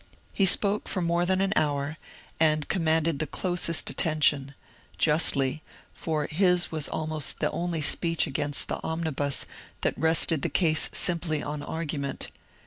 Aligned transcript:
He 0.33 0.47
spoke 0.47 0.87
for 0.87 0.99
more 1.03 1.27
than 1.27 1.41
an 1.41 1.53
hour, 1.55 1.97
and 2.39 2.67
commanded 2.67 3.19
the 3.19 3.27
closest 3.27 3.87
attention,— 3.91 4.55
justly, 4.97 5.61
for 5.93 6.25
his 6.25 6.71
was 6.71 6.87
almost 6.87 7.39
the 7.39 7.51
only 7.51 7.77
82 7.77 7.83
MONCURE 7.83 7.97
DANIEL 8.01 8.01
CONWAY 8.01 8.15
speech 8.15 8.27
against 8.27 8.67
the 8.67 8.75
^^ 8.75 8.79
Omnibus" 8.83 9.45
that 9.81 9.95
rested 9.99 10.41
the 10.41 10.49
case 10.49 10.89
simply 10.91 11.43
on 11.43 11.61
argument. 11.61 12.29